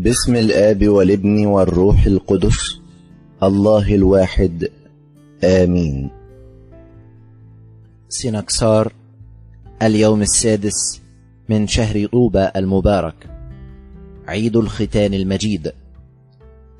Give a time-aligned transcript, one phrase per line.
[0.00, 2.80] باسم الآب والابن والروح القدس
[3.42, 4.68] الله الواحد
[5.44, 6.10] آمين.
[8.08, 8.92] سنكسار
[9.82, 11.00] اليوم السادس
[11.48, 13.30] من شهر طوبى المبارك
[14.28, 15.72] عيد الختان المجيد.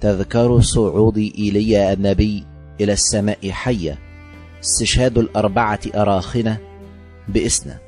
[0.00, 2.44] تذكار صعود إيليا النبي
[2.80, 3.98] إلى السماء حية
[4.64, 6.58] استشهاد الأربعة أراخنة
[7.28, 7.78] بإسنا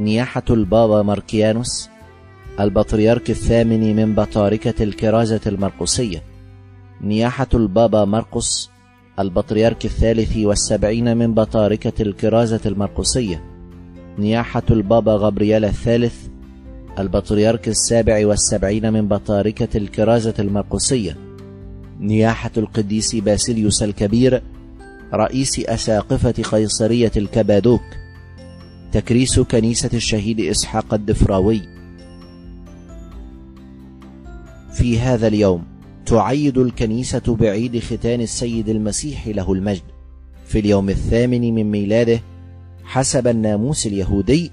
[0.00, 1.88] نياحة البابا ماركيانوس
[2.60, 6.22] البطريرك الثامن من بطاركة الكرازة المرقسية
[7.00, 8.70] نياحة البابا مرقس
[9.18, 13.44] البطريرك الثالث والسبعين من بطاركة الكرازة المرقسية
[14.18, 16.26] نياحة البابا غبريال الثالث
[16.98, 21.16] البطريرك السابع والسبعين من بطاركة الكرازة المرقسية
[22.00, 24.42] نياحة القديس باسيليوس الكبير
[25.14, 27.82] رئيس أساقفة قيصرية الكبادوك
[28.92, 31.75] تكريس كنيسة الشهيد إسحاق الدفراوي.
[34.86, 35.64] في هذا اليوم
[36.06, 39.82] تعيد الكنيسة بعيد ختان السيد المسيح له المجد.
[40.44, 42.20] في اليوم الثامن من ميلاده
[42.84, 44.50] حسب الناموس اليهودي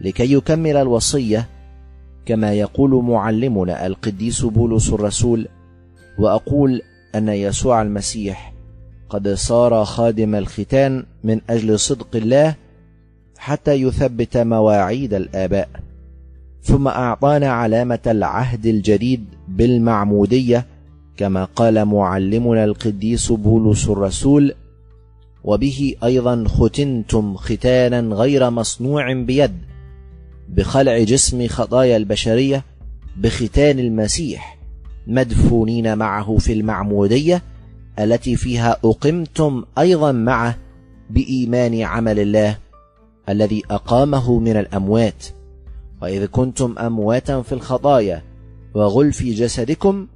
[0.00, 1.48] لكي يكمل الوصية
[2.26, 5.48] كما يقول معلمنا القديس بولس الرسول
[6.18, 6.82] وأقول
[7.14, 8.52] أن يسوع المسيح
[9.08, 12.54] قد صار خادم الختان من أجل صدق الله
[13.38, 15.68] حتى يثبت مواعيد الآباء
[16.62, 20.66] ثم أعطانا علامة العهد الجديد بالمعمودية
[21.16, 24.54] كما قال معلمنا القديس بولس الرسول
[25.44, 29.56] وبه أيضا ختنتم ختانا غير مصنوع بيد
[30.48, 32.64] بخلع جسم خطايا البشرية
[33.16, 34.58] بختان المسيح
[35.06, 37.42] مدفونين معه في المعمودية
[37.98, 40.58] التي فيها أقمتم أيضا معه
[41.10, 42.58] بإيمان عمل الله
[43.28, 45.26] الذي أقامه من الأموات.
[46.02, 48.22] وإذ كنتم أمواتا في الخطايا
[48.76, 50.06] وغلف جسدكم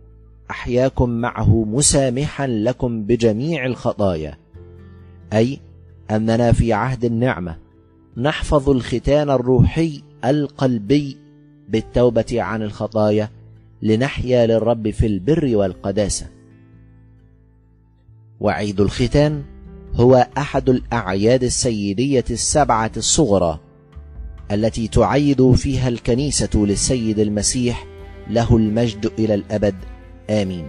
[0.50, 4.38] أحياكم معه مسامحا لكم بجميع الخطايا.
[5.32, 5.58] أي
[6.10, 7.56] أننا في عهد النعمة
[8.16, 11.16] نحفظ الختان الروحي القلبي
[11.68, 13.30] بالتوبة عن الخطايا
[13.82, 16.26] لنحيا للرب في البر والقداسة.
[18.40, 19.42] وعيد الختان
[19.94, 23.60] هو أحد الأعياد السيدية السبعة الصغرى
[24.52, 27.89] التي تعيد فيها الكنيسة للسيد المسيح
[28.28, 29.74] له المجد إلى الأبد.
[30.30, 30.66] آمين.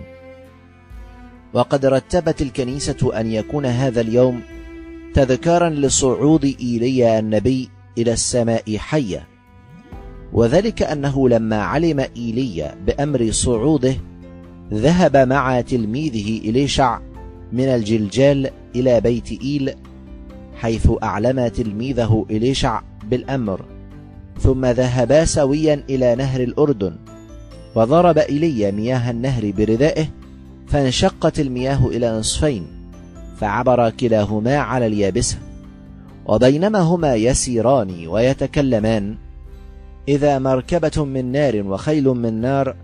[1.53, 4.41] وقد رتبت الكنيسة أن يكون هذا اليوم
[5.13, 9.27] تذكارا لصعود إيليا النبي إلى السماء حية.
[10.33, 13.95] وذلك أنه لما علم إيليا بأمر صعوده
[14.73, 16.99] ذهب مع تلميذه إليشع
[17.51, 19.73] من الجلجال إلى بيت إيل
[20.55, 23.65] حيث أعلم تلميذه إليشع بالأمر.
[24.39, 26.95] ثم ذهبا سويا إلى نهر الأردن.
[27.75, 30.07] وضرب إلي مياه النهر بردائه
[30.67, 32.67] فانشقت المياه إلى نصفين
[33.37, 35.37] فعبر كلاهما على اليابسة
[36.25, 39.15] وبينما هما يسيران ويتكلمان
[40.07, 42.75] إذا مركبة من نار وخيل من نار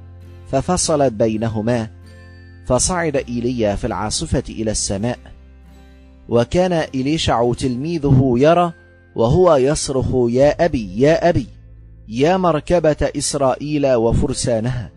[0.52, 1.88] ففصلت بينهما
[2.66, 5.20] فصعد إيليا في العاصفة إلى السماء
[6.30, 8.74] وكان إليشع تلميذه يرى
[9.16, 11.57] وهو يصرخ يا أبي يا أبي!
[12.08, 14.92] يا مركبة إسرائيل وفرسانها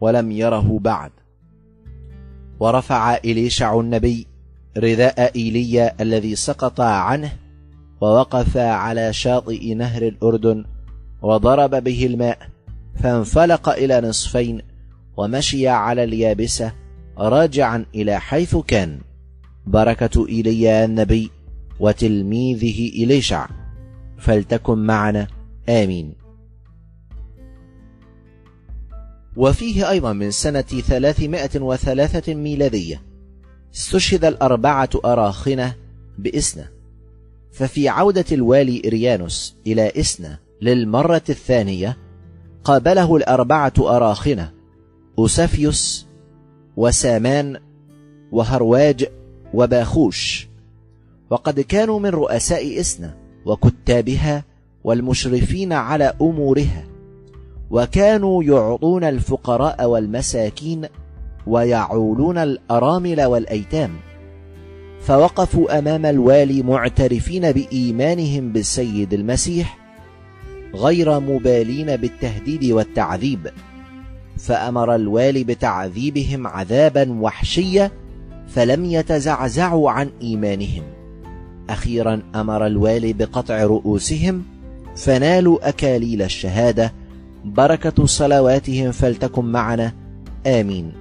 [0.00, 1.10] ولم يره بعد.
[2.60, 4.26] ورفع إليشع النبي
[4.76, 7.32] رداء إيليا الذي سقط عنه
[8.00, 10.64] ووقف على شاطئ نهر الأردن
[11.22, 12.38] وضرب به الماء
[13.02, 14.62] فانفلق إلى نصفين
[15.16, 16.72] ومشي على اليابسة
[17.18, 18.98] راجعا إلى حيث كان.
[19.66, 21.30] بركة إيليا النبي
[21.80, 23.48] وتلميذه إليشع
[24.18, 25.26] فلتكن معنا.
[25.68, 26.19] آمين.
[29.40, 33.02] وفيه أيضا من سنة ثلاثمائة وثلاثة ميلادية
[33.74, 35.74] استشهد الأربعة أراخنة
[36.18, 36.68] بإسنا
[37.52, 41.96] ففي عودة الوالي إريانوس إلى إسنا للمرة الثانية
[42.64, 44.52] قابله الأربعة أراخنة
[45.18, 46.06] أوسافيوس
[46.76, 47.60] وسامان
[48.32, 49.08] وهرواج
[49.54, 50.48] وباخوش
[51.30, 53.16] وقد كانوا من رؤساء إسنا
[53.46, 54.44] وكتابها
[54.84, 56.86] والمشرفين على أمورها.
[57.70, 60.86] وكانوا يعطون الفقراء والمساكين
[61.46, 63.90] ويعولون الأرامل والأيتام.
[65.00, 69.78] فوقفوا أمام الوالي معترفين بإيمانهم بالسيد المسيح
[70.74, 73.50] غير مبالين بالتهديد والتعذيب.
[74.38, 77.90] فأمر الوالي بتعذيبهم عذابا وحشيا
[78.48, 80.82] فلم يتزعزعوا عن إيمانهم.
[81.70, 84.42] أخيرا أمر الوالي بقطع رؤوسهم
[84.96, 86.92] فنالوا أكاليل الشهادة
[87.44, 89.92] بركة صلواتهم فلتكن معنا.
[90.46, 90.92] آمين.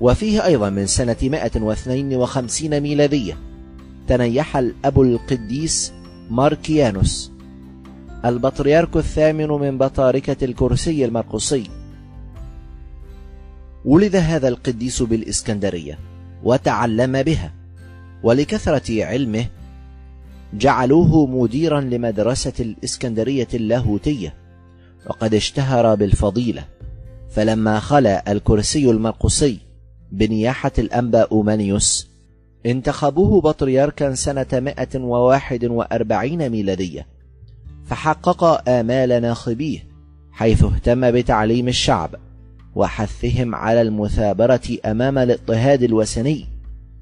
[0.00, 3.38] وفيه أيضا من سنة 152 ميلادية
[4.08, 5.92] تنيح الأب القديس
[6.30, 7.32] ماركيانوس
[8.24, 11.70] البطريرك الثامن من بطاركة الكرسي المرقسي.
[13.84, 15.98] ولد هذا القديس بالإسكندرية
[16.44, 17.52] وتعلم بها
[18.22, 19.46] ولكثرة علمه
[20.54, 24.34] جعلوه مديرا لمدرسة الإسكندرية اللاهوتية
[25.06, 26.64] وقد اشتهر بالفضيلة.
[27.30, 29.58] فلما خلا الكرسي المرقسي
[30.12, 32.08] بنياحة الأنبا أومانيوس
[32.66, 37.06] انتخبوه بطريركا سنة 141 ميلادية.
[37.86, 39.78] فحقق آمال ناخبيه
[40.32, 42.14] حيث اهتم بتعليم الشعب
[42.74, 46.55] وحثهم على المثابرة أمام الاضطهاد الوثني.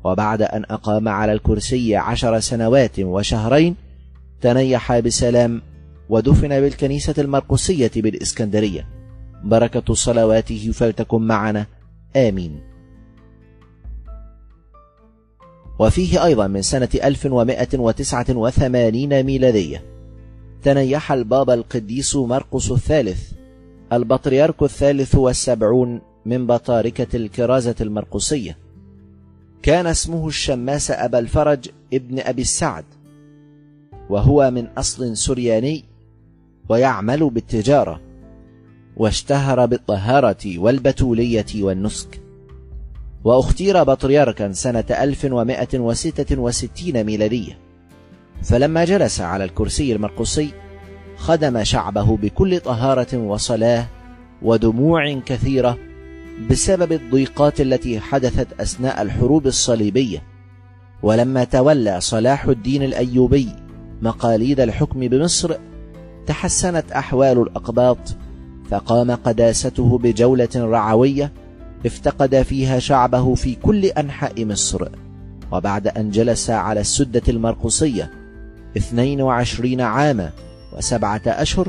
[0.04, 3.76] وبعد أن أقام على الكرسي عشر سنوات وشهرين
[4.40, 5.62] تنيح بسلام
[6.08, 8.88] ودفن بالكنيسة المرقسية بالإسكندرية.
[9.44, 11.66] بركة صلواته فلتكن معنا.
[12.16, 12.60] آمين.
[15.78, 19.84] وفيه أيضا من سنة 1189 ميلادية
[20.62, 23.32] تنيح البابا القديس مرقس الثالث
[23.92, 28.63] البطريرك الثالث والسبعون من بطاركة الكرازة المرقسية.
[29.64, 32.84] كان اسمه الشماس أبا الفرج ابن أبي السعد
[34.10, 35.84] وهو من أصل سرياني
[36.68, 38.00] ويعمل بالتجارة
[38.96, 42.20] واشتهر بالطهارة والبتولية والنسك.
[43.24, 47.58] وأختير بطريركا سنة 1166 ميلادية.
[48.42, 50.50] فلما جلس على الكرسي المرقسي
[51.16, 53.86] خدم شعبه بكل طهارة وصلاة
[54.42, 55.78] ودموع كثيرة
[56.50, 60.22] بسبب الضيقات التي حدثت أثناء الحروب الصليبية.
[61.02, 63.48] ولما تولى صلاح الدين الأيوبي
[64.02, 65.54] مقاليد الحكم بمصر
[66.26, 67.98] تحسنت أحوال الأقباط
[68.70, 71.32] فقام قداسته بجولة رعوية
[71.86, 74.88] افتقد فيها شعبه في كل أنحاء مصر.
[75.52, 78.10] وبعد أن جلس على السدة المرقصية
[78.76, 80.30] 22 عاما
[80.76, 81.68] وسبعة أشهر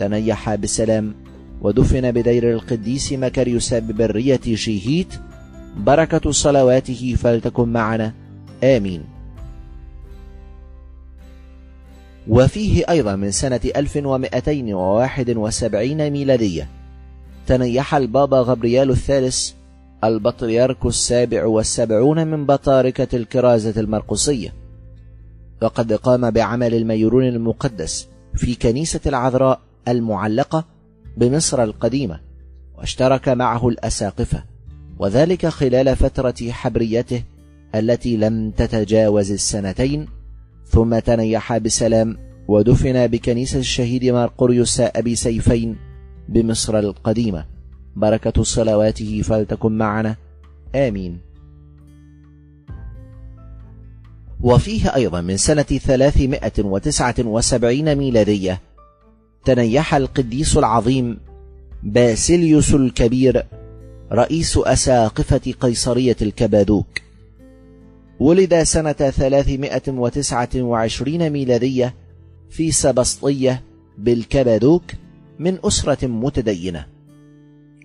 [0.00, 1.14] تنيح بسلام
[1.60, 5.14] ودفن بدير القديس مكاريوس ببرية شيهيت
[5.76, 8.14] بركة صلواته فلتكن معنا.
[8.64, 9.04] آمين.
[12.28, 16.68] وفيه أيضا من سنة 1271 ميلادية
[17.46, 19.52] تنيح البابا غبريال الثالث
[20.04, 24.52] البطريرك السابع والسبعون من بطاركة الكرازة المرقسية
[25.62, 30.64] وقد قام بعمل الميرون المقدس في كنيسة العذراء المعلقة
[31.16, 32.20] بمصر القديمة
[32.78, 34.44] واشترك معه الأساقفة
[34.98, 37.22] وذلك خلال فترة حبريته
[37.74, 40.06] التي لم تتجاوز السنتين
[40.66, 42.18] ثم تنيح بسلام
[42.48, 45.76] ودفن بكنيسة الشهيد مارقوريوس أبي سيفين
[46.28, 47.44] بمصر القديمة.
[47.96, 50.16] بركة صلواته فلتكن معنا.
[50.74, 51.18] آمين.
[54.40, 58.60] وفيه أيضا من سنة 379 ميلادية
[59.46, 61.18] تنيح القديس العظيم
[61.82, 63.46] باسيليوس الكبير
[64.12, 66.86] رئيس أساقفة قيصرية الكبادوك.
[68.20, 71.94] ولد سنة 329 ميلادية
[72.50, 73.62] في سبسطية
[73.98, 74.82] بالكبادوك
[75.38, 76.86] من أسرة متدينة.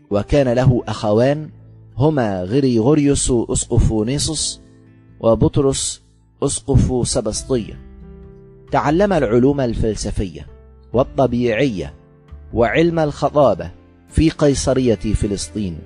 [0.09, 1.49] وكان له أخوان
[1.97, 4.61] هما غريغوريوس أسقف نيسوس
[5.19, 6.01] وبطرس
[6.43, 7.79] أسقف سبسطية.
[8.71, 10.50] تعلم العلوم الفلسفية.
[10.93, 11.93] والطبيعية
[12.53, 13.71] وعلم الخطابة
[14.09, 15.79] في قيصرية فلسطين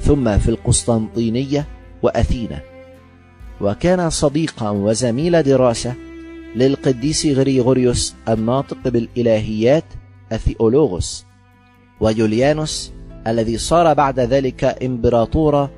[0.00, 1.66] ثم في القسطنطينية
[2.02, 2.60] وأثينا.
[3.60, 5.94] وكان صديقا وزميل دراسة
[6.56, 9.84] للقديس غريغوريوس الناطق بالإلهيات
[10.32, 11.24] الثيولوغوس
[12.00, 12.92] ويوليانوس
[13.26, 15.70] الذي صار بعد ذلك إمبراطورا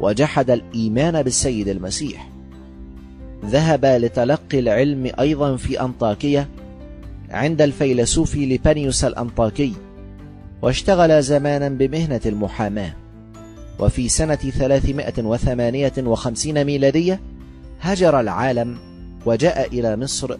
[0.00, 2.30] وجحد الإيمان بالسيد المسيح.
[3.44, 6.48] ذهب لتلقي العلم أيضا في أنطاكية
[7.30, 9.72] عند الفيلسوف لبانيوس الأنطاكي
[10.62, 12.92] واشتغل زمانا بمهنة المحاماة.
[13.78, 17.20] وفي سنة 358 ميلادية
[17.80, 18.78] هجر العالم
[19.26, 20.36] وجاء إلى مصر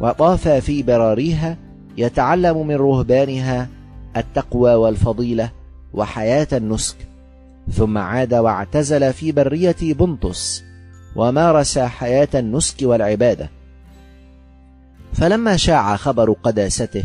[0.00, 1.56] وطاف في براريها
[1.96, 3.68] يتعلم من رهبانها
[4.16, 5.50] التقوى والفضيلة
[5.94, 6.96] وحياة النسك.
[7.72, 10.64] ثم عاد واعتزل في برية بنطس
[11.16, 13.50] ومارس حياة النسك والعبادة.
[15.12, 17.04] فلما شاع خبر قداسته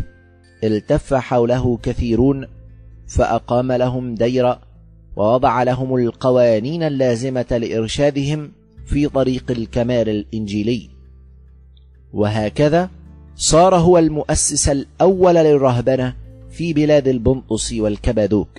[0.63, 2.47] التف حوله كثيرون
[3.07, 4.61] فأقام لهم ديرا
[5.15, 8.51] ووضع لهم القوانين اللازمة لإرشادهم
[8.85, 10.89] في طريق الكمال الإنجيلي.
[12.13, 12.89] وهكذا
[13.35, 16.15] صار هو المؤسس الأول للرهبنة
[16.49, 18.49] في بلاد البنطس والكبادوك.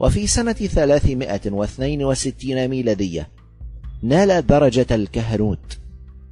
[0.00, 3.28] وفي سنة 362 ميلادية
[4.02, 5.78] نال درجة الكهنوت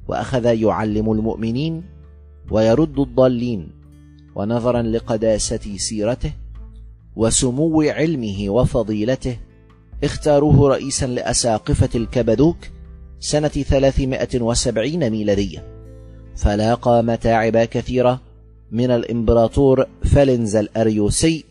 [0.07, 1.83] وأخذ يعلم المؤمنين
[2.51, 3.71] ويرد الضالين
[4.35, 6.31] ونظرا لقداسة سيرته
[7.15, 9.37] وسمو علمه وفضيلته
[10.03, 12.57] اختاروه رئيسا لأساقفة الكبدوك
[13.19, 15.63] سنة 370 ميلادية.
[16.35, 18.21] فلاقى متاعب كثيرة
[18.71, 21.45] من الإمبراطور فلنز الأريوسي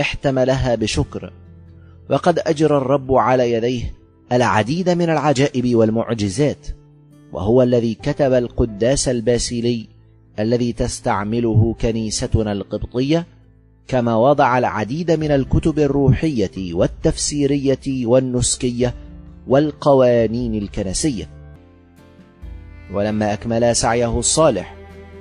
[0.00, 1.32] احتملها بشكر.
[2.10, 3.94] وقد أجرى الرب على يديه
[4.32, 6.66] العديد من العجائب والمعجزات
[7.32, 9.97] وهو الذي كتب القداس الباسيلي
[10.38, 13.26] الذي تستعمله كنيستنا القبطية
[13.88, 18.94] كما وضع العديد من الكتب الروحية والتفسيرية والنسكية
[19.46, 21.28] والقوانين الكنسية.
[22.92, 24.74] ولما أكمل سعيه الصالح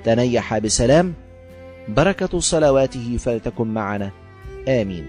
[0.04, 1.14] تنيح بسلام
[1.88, 4.12] بركة صلواته فلتكن معنا.
[4.68, 5.06] آمين.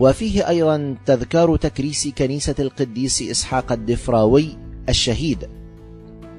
[0.00, 4.48] وفيه أيضا تذكار تكريس كنيسة القديس إسحاق الدفراوي
[4.88, 5.48] الشهيد.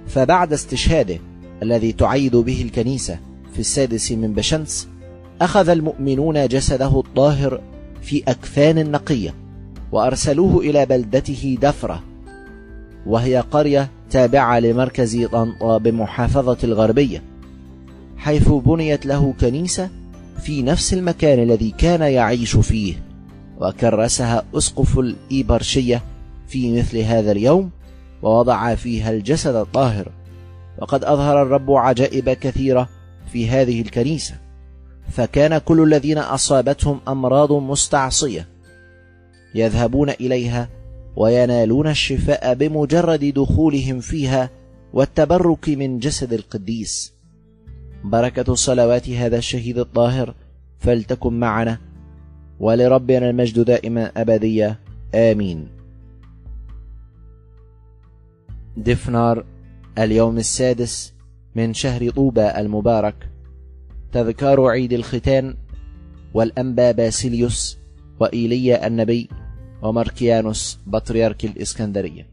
[0.07, 1.19] فبعد استشهاده
[1.63, 3.19] الذي تعيد به الكنيسة
[3.53, 4.87] في السادس من بشمس
[5.41, 7.61] أخذ المؤمنون جسده الطاهر
[8.01, 9.33] في أكفان نقية
[9.91, 12.03] وأرسلوه إلى بلدته دفرة
[13.05, 17.23] وهي قرية تابعة لمركز طنطا بمحافظة الغربية
[18.17, 19.89] حيث بنيت له كنيسة
[20.41, 22.93] في نفس المكان الذي كان يعيش فيه
[23.57, 26.01] وكرسها أسقف الإيبرشية
[26.47, 27.69] في مثل هذا اليوم
[28.25, 30.11] ووضع فيها الجسد الطاهر.
[30.77, 32.89] وقد أظهر الرب عجائب كثيرة
[33.31, 34.35] في هذه الكنيسة.
[35.11, 38.47] فكان كل الذين أصابتهم أمراض مستعصية
[39.55, 40.69] يذهبون إليها
[41.15, 44.49] وينالون الشفاء بمجرد دخولهم فيها
[44.93, 47.13] والتبرك من جسد القديس.
[48.03, 50.33] بركة صلوات هذا الشهيد الطاهر
[50.79, 51.77] فلتكن معنا.
[52.59, 54.79] ولربنا المجد دائما أبدية.
[55.15, 55.74] آمين.
[58.77, 59.45] دفنار
[59.97, 61.13] اليوم السادس
[61.55, 63.29] من شهر طوبى المبارك.
[64.11, 65.55] تذكار عيد الختان
[66.33, 67.77] والأنبا باسيليوس
[68.19, 69.29] وإيليا النبي
[69.81, 72.27] وماركيانوس بطريرك الإسكندرية.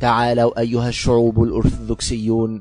[0.00, 2.60] تعالوا أيها الشعوب الأرثوذكسيون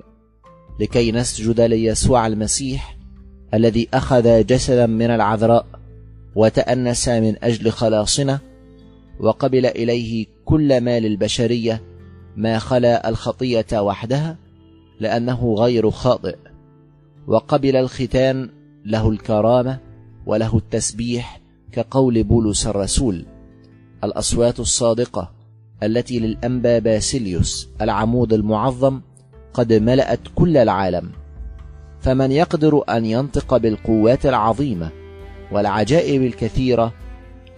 [0.79, 2.97] لكي نسجد ليسوع المسيح
[3.53, 5.65] الذي أخذ جسدا من العذراء
[6.35, 8.39] وتأنس من أجل خلاصنا
[9.19, 11.81] وقبل إليه كل ما للبشرية
[12.37, 14.37] ما خلا الخطية وحدها
[14.99, 16.37] لأنه غير خاطئ
[17.27, 18.49] وقبل الختان
[18.85, 19.79] له الكرامة
[20.25, 23.25] وله التسبيح كقول بولس الرسول
[24.03, 25.31] الأصوات الصادقة
[25.83, 29.01] التي للأنبا باسيليوس العمود المعظم
[29.53, 31.11] قد ملأت كل العالم.
[31.99, 34.91] فمن يقدر أن ينطق بالقوات العظيمة
[35.51, 36.93] والعجائب الكثيرة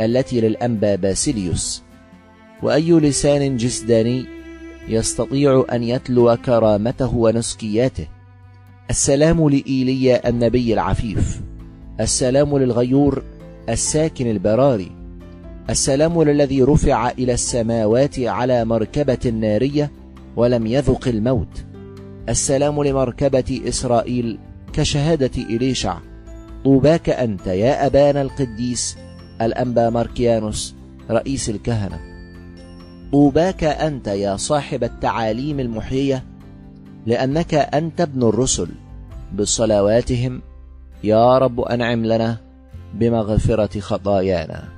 [0.02, 1.84] التي للأنبا باسيليوس
[2.64, 4.35] وأي لسان جسداني
[4.88, 8.08] يستطيع أن يتلو كرامته ونسكياته.
[8.90, 11.42] السلام لإيليا النبي العفيف.
[12.00, 13.24] السلام للغيور
[13.70, 14.92] الساكن البراري.
[15.70, 19.92] السلام للذي رفع إلى السماوات على مركبة نارية
[20.36, 21.66] ولم يذق الموت.
[22.30, 24.38] السلام لمركبة إسرائيل
[24.74, 25.98] كشهادة إليشع.
[26.64, 28.98] طوباك أنت يا أبانا القديس
[29.42, 30.76] الأنبا ماركيانوس
[31.12, 32.15] رئيس الكهنة.
[33.12, 36.24] طوباك أنت يا صاحب التعاليم المحيية
[37.06, 38.70] لأنك أنت ابن الرسل
[39.36, 40.42] بصلواتهم
[41.04, 42.38] يا رب أنعم لنا
[42.94, 44.70] بمغفرة خطايانا.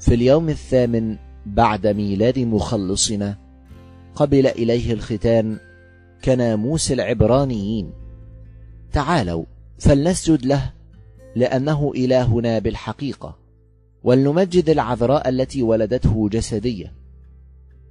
[0.00, 3.36] في اليوم الثامن بعد ميلاد مخلصنا
[4.14, 5.58] قبل إليه الختان
[6.24, 7.90] كناموس العبرانيين.
[8.92, 9.44] تعالوا
[9.78, 10.72] فلنسجد له
[11.36, 13.36] لأنه إلهنا بالحقيقة.
[14.04, 16.92] ولنمجد العذراء التي ولدته جسدية.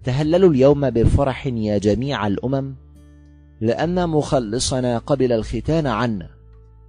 [0.04, 2.75] تهللوا اليوم بفرح يا جميع الأمم
[3.62, 6.30] لأن مخلصنا قبل الختان عنا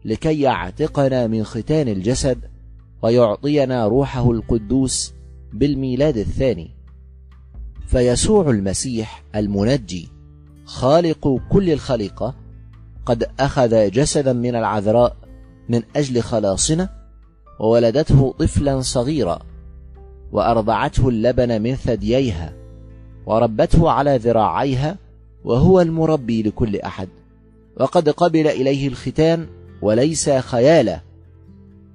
[0.04, 2.38] لكي يعتقنا من ختان الجسد
[3.02, 5.12] ويعطينا روحه القدوس
[5.52, 6.70] بالميلاد الثاني.
[7.86, 10.08] فيسوع المسيح المنجي
[10.64, 12.34] خالق كل الخليقة
[13.06, 15.16] قد أخذ جسدا من العذراء
[15.68, 16.99] من أجل خلاصنا
[17.60, 19.38] وولدته طفلا صغيرا
[20.32, 22.52] وأرضعته اللبن من ثدييها
[23.26, 24.96] وربته على ذراعيها
[25.44, 27.08] وهو المربي لكل أحد.
[27.80, 29.46] وقد قبل إليه الختان
[29.82, 31.00] وليس خيالا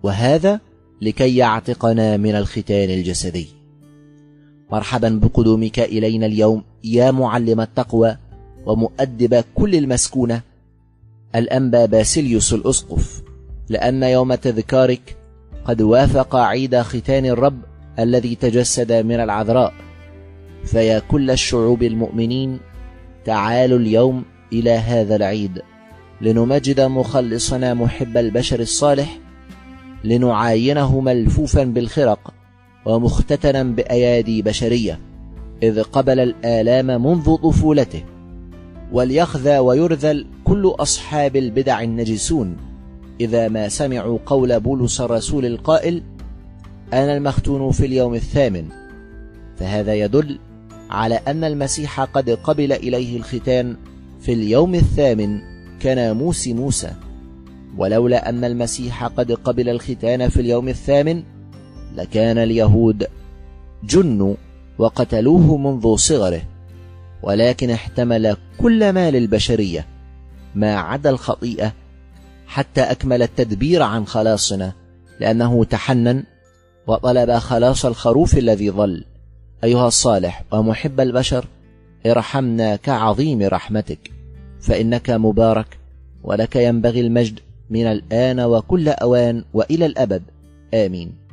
[0.03, 0.60] وهذا
[1.01, 3.48] لكي يعتقنا من الختان الجسدي.
[4.72, 8.17] مرحبا بقدومك إلينا اليوم يا معلم التقوى
[8.65, 10.41] ومؤدب كل المسكونة.
[11.36, 13.24] الأنبا باسيليوس الأسقف
[13.69, 15.17] لأن يوم تذكارك
[15.65, 17.60] قد وافق عيد ختان الرب
[18.00, 19.74] الذي تجسد من العذراء.
[20.65, 22.60] فيا كل الشعوب المؤمنين
[23.25, 25.62] تعالوا اليوم إلى هذا العيد.
[26.22, 29.19] لنمجد مخلصنا محب البشر الصالح
[30.03, 32.34] لنعاينه ملفوفا بالخرق
[32.86, 35.00] ومختتنا بأيادي بشرية
[35.63, 38.03] إذ قبل الآلام منذ طفولته.
[38.91, 42.57] وليخذى ويرذل كل أصحاب البدع النجسون.
[43.19, 46.03] إذا ما سمعوا قول بولس الرسول القائل
[46.93, 48.65] أنا المختون في اليوم الثامن.
[49.57, 50.39] فهذا يدل
[50.89, 53.75] على أن المسيح قد قبل إليه الختان
[54.22, 55.41] في اليوم الثامن
[55.81, 56.91] كناموس موسى.
[57.77, 61.24] ولولا أن المسيح قد قبل الختان في اليوم الثامن
[61.95, 63.07] لكان اليهود
[63.84, 64.36] جنوا
[64.77, 66.41] وقتلوه منذ صغره
[67.24, 69.86] ولكن احتمل كل ما للبشرية
[70.55, 71.74] ما عدا الخطيئة
[72.47, 74.73] حتى أكمل التدبير عن خلاصنا
[75.19, 76.23] لأنه تحنن
[76.87, 79.05] وطلب خلاص الخروف الذي ظل.
[79.63, 81.45] أيها الصالح ومحب البشر
[82.05, 84.11] ارحمنا كعظيم رحمتك
[84.61, 85.77] فإنك مبارك
[86.23, 90.23] ولك ينبغي المجد من الآن وكل أوان وإلى الأبد.
[90.73, 91.25] آمين.